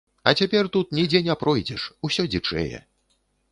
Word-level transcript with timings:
А 0.29 0.31
цяпер 0.43 0.69
тут 0.77 0.95
нідзе 0.99 1.21
не 1.27 1.35
пройдзеш, 1.43 1.87
усё 2.11 2.27
дзічэе. 2.33 2.83